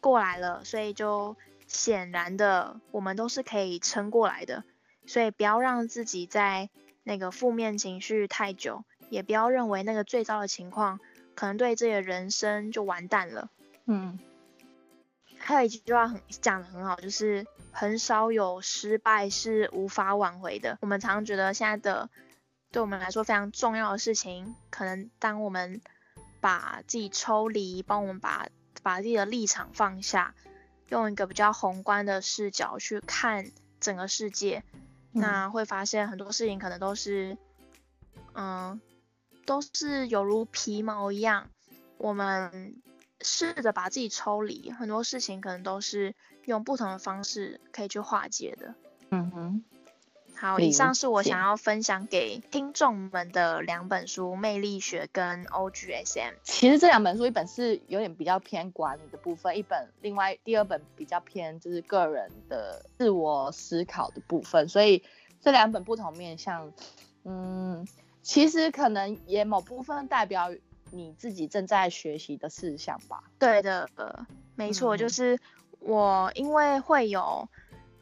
[0.00, 1.36] 过来了，所以就
[1.66, 4.64] 显然的，我们都是可以撑过来的。
[5.06, 6.70] 所以不要让自己在
[7.02, 10.98] 那个负面情绪太久，也不要认为那个最糟的情况
[11.34, 13.50] 可能对自己的人生就完蛋了。
[13.86, 14.18] 嗯。
[15.36, 20.78] 还有一句话很讲的很好，就是很少有失败是无法挽回的。
[20.80, 22.08] 我们常常觉得现在的
[22.74, 25.80] 对我们来说非常重要的事情，可能当我们
[26.40, 28.48] 把自己抽离，帮我们把
[28.82, 30.34] 把自己的立场放下，
[30.88, 34.64] 用一个比较宏观的视角去看整个世界，
[35.12, 37.38] 那会发现很多事情可能都是，
[38.32, 38.80] 嗯，
[39.46, 41.46] 都是有如皮毛一样，
[41.96, 42.74] 我们。
[43.26, 46.14] 试着把自己抽离，很多事情可能都是
[46.44, 48.74] 用不同的方式可以去化解的。
[49.08, 49.64] 嗯哼，
[50.36, 56.30] 好，以上是我想要分享给听众们的两本书《魅力学》跟《OGSM》。
[56.42, 64.68] 其实这两本书，一本是有点比较偏管理的部分，一本另外第二本比较偏就是个人的自我思考的部分。
[64.68, 65.02] 所以
[65.40, 66.72] 这两本不同面向，
[67.24, 67.86] 嗯，
[68.22, 70.50] 其实可能也某部分代表。
[70.90, 73.24] 你自己正在学习的事项吧？
[73.40, 73.88] 对的，
[74.54, 75.40] 没错，就是
[75.80, 77.48] 我，因为会有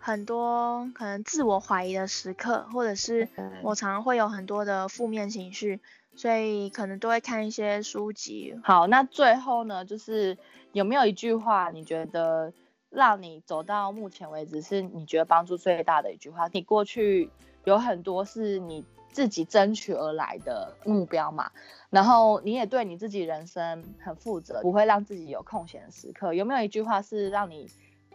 [0.02, 3.28] 很多可能自我怀疑的时刻，或者是
[3.62, 5.80] 我常常会有很多的负面情绪，
[6.16, 8.58] 所以可能都会看一些书籍。
[8.64, 10.36] 好，那最后呢，就是
[10.72, 12.52] 有没有一句话，你觉得
[12.90, 16.48] 让你走到目前为止是你觉得帮助最大的一句话？
[16.52, 17.30] 你过去
[17.64, 18.84] 有很多是你。
[19.12, 21.52] 自己争取而来的目标嘛，
[21.90, 26.32] 然后你也对你自己人生很负责，不会让自己有空闲的时刻。
[26.32, 27.68] 有没有一句话是让你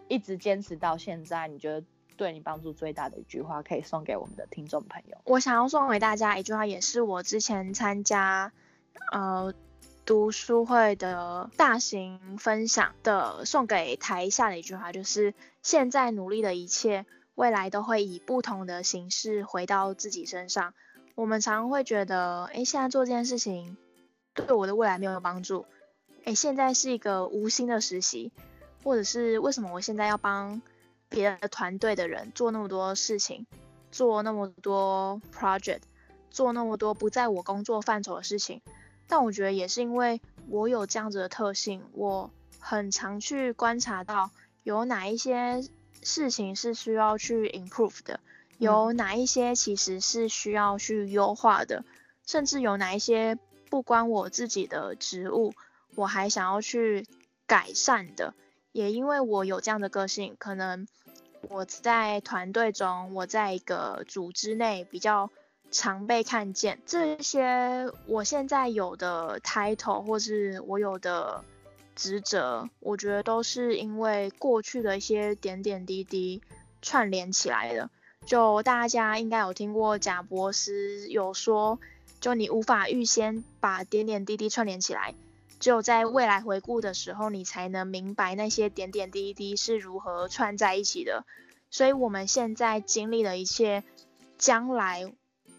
[0.08, 1.48] 一直坚持到现在？
[1.48, 1.86] 你觉得
[2.16, 5.18] 对你帮助最大的一句话，可以送给我们的听众朋友？
[5.26, 8.52] 我想要送给大家一句话，也是我之前参加
[9.12, 9.54] 呃
[10.06, 17.06] 读书会的大型分享的，送给台下的一句话，就是现在努力的一切，
[17.36, 20.74] 未来都会以不同的形式回到自己身上。
[21.16, 23.76] 我们常常会觉得，哎，现在做这件事情
[24.34, 25.66] 对我的未来没有帮助。
[26.24, 28.32] 哎，现在是一个无心的实习，
[28.88, 30.62] 或者是为什么我现在要帮
[31.10, 33.46] 别的团队的人做那么多事情，
[33.92, 35.82] 做那么多 project，
[36.30, 38.62] 做那么多不在我工作范畴的事情？
[39.06, 44.32] 但我觉得也是因为我有这样子的特性，我很常去观察到
[44.64, 45.62] 有哪一些
[46.02, 48.22] 事情是需要去 improve 的。
[48.58, 51.84] 有哪一些其实是需要去优化的，
[52.26, 53.38] 甚至有哪一些
[53.70, 55.54] 不关我自己的职务，
[55.96, 57.06] 我还想要去
[57.46, 58.34] 改善的。
[58.78, 60.88] 也因为我有这样的个性，可能
[61.50, 65.32] 我在团队中，我在一个组织内比较
[65.72, 66.80] 常被看见。
[66.86, 71.44] 这些我现在有的 title 或是我有的
[71.96, 76.44] 职责，我觉得都是因为过去的一些点点滴滴
[76.84, 77.90] 串联起来的。
[78.28, 81.80] 就大家应该有听过贾博士有说，
[82.20, 85.16] 就你无法预先把点点滴滴串联起来，
[85.60, 91.26] 只有在未来回顾的时候，你才能明白那些点点滴滴是如何串在一起的。
[91.70, 93.84] 所以，我们现在经历的一切，
[94.38, 95.14] 将来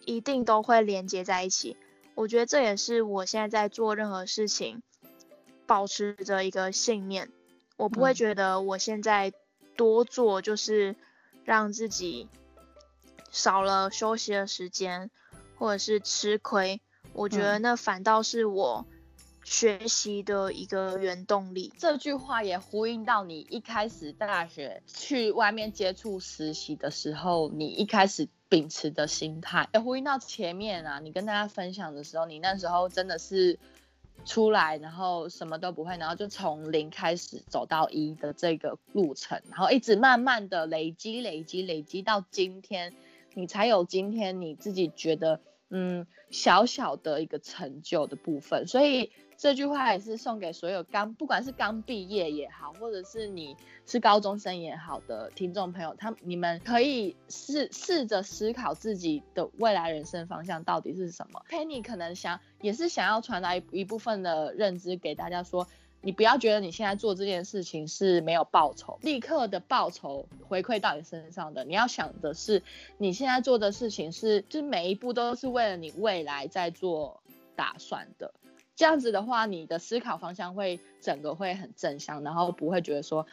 [0.05, 1.77] 一定都会连接在一起。
[2.15, 4.83] 我觉得这也是我现在在做任何事情，
[5.67, 7.31] 保持着一个信念。
[7.77, 9.33] 我不会觉得我现在
[9.77, 10.97] 多做就是
[11.45, 12.29] 让自己。
[13.31, 15.11] 少了休息的时间，
[15.59, 16.81] 或者是吃亏，
[17.13, 18.87] 我觉得那反倒是我
[19.49, 21.73] 学习的一个原动力。
[21.79, 33.59] 这句话也呼应到你一开始大学去外面接触实习的时候，你一开始秉持的心态，也呼应到前面啊，你跟大家分享的时候，你那时候真的是
[34.27, 42.93] 出来，然后什么都不会，然后就从零开始走到一的这个路程，然后一直慢慢的累积、累积、累积到今天。
[43.35, 45.41] 你才有今天你自己觉得
[45.71, 53.57] 嗯小小的一个成就的部分，所以这句话也是送给所有刚不管是刚毕业也好，或者是你
[53.87, 61.43] 是高中生也好的听众朋友，他你们可以试试着思考自己的未来人生方向到底是什么。
[61.49, 65.69] Penny 可能想也是想要传达一一部分的认知给大家说。
[66.09, 71.67] 你不要觉得你现在做这件事情是没有报酬，立刻的报酬回馈到你身上的。
[71.67, 72.63] 你要想的是，
[72.97, 77.23] 你现在做的事情是，就是每一步都是为了你未来在做
[77.55, 78.33] 打算的。
[78.75, 83.27] 这样子的话，你的思考方向会整个会很正向，然后不会觉得说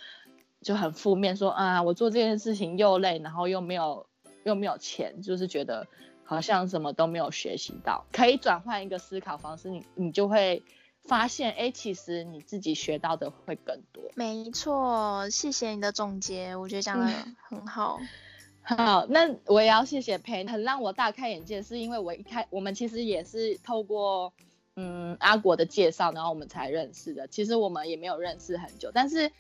[0.62, 4.06] 就很负面，说啊我做这件事情又累，然后又没有
[4.44, 5.88] 又没有钱，就是觉得
[6.26, 8.06] 好像什么都没有学习到。
[8.12, 10.62] 可以转换一个思考方式，你你就会。
[11.08, 14.04] 发现哎，其实你自己学到的会更多。
[14.16, 17.06] 没错，谢谢你的总结，我觉得讲的
[17.48, 18.00] 很好。
[18.68, 24.34] 好，那我也要谢谢 Pen，很让我大开眼界，是因为我一开我们其实也是透过
[24.76, 27.28] 嗯阿国的介绍，然后我们才认识的。
[27.28, 29.32] 其实我们也没有认识很久，但是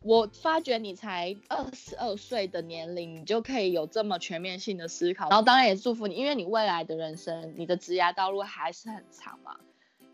[0.00, 9.56] 我发觉你才二十二岁的年龄，你就可以有这么全面性的思考，然后当然也祝福你，因为你未来的人生，你的职涯道路还是很长嘛。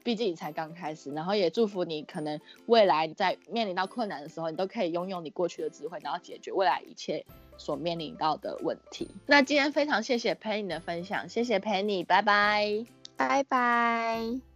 [0.03, 7.25] 毕竟你才刚开始，然后也祝福你，可能未来在面临到困难的时候，你都可以拥有你过去的智慧，然后解决未来一切
[7.57, 9.09] 所面临到的问题。
[9.27, 12.85] 那今天非常谢谢 Penny 的分享，谢谢 Penny，拜拜，
[13.17, 14.50] 拜拜。